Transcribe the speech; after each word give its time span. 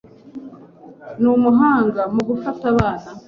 Ni 1.19 1.27
umuhanga 1.37 2.01
mu 2.13 2.21
gufata 2.29 2.63
abana. 2.73 3.07